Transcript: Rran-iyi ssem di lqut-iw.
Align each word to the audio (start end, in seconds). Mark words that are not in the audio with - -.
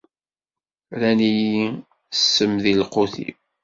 Rran-iyi 0.93 1.63
ssem 2.17 2.53
di 2.63 2.73
lqut-iw. 2.81 3.37